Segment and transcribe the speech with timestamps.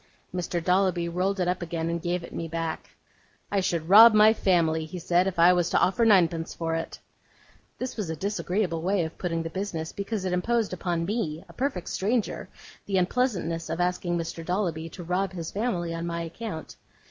[0.33, 0.59] Mr.
[0.63, 2.89] Dolloby rolled it up again, and gave it me back.
[3.51, 6.97] 'I should rob my family,' he said, 'if I was to offer ninepence for it.'
[7.77, 11.53] This was a disagreeable way of putting the business; because it imposed upon me, a
[11.53, 12.49] perfect stranger,
[12.87, 14.43] the unpleasantness of asking Mr.
[14.43, 16.77] Dolloby to rob his family on my account.